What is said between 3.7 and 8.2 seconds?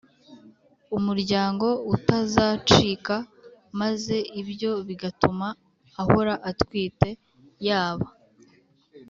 maze ibyo bigatuma ahora atwite, yaba